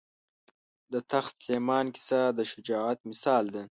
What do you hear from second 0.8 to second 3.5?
د تخت سلیمان کیسه د شجاعت مثال